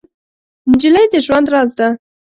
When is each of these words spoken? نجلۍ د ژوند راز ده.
نجلۍ 0.69 1.05
د 1.13 1.15
ژوند 1.25 1.47
راز 1.53 1.69
ده. 1.79 1.87